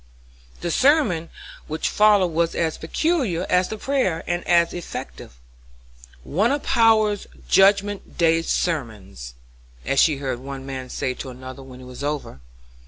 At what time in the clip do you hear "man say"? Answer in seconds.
10.65-11.13